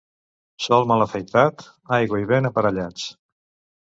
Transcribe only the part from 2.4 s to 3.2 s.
aparellats.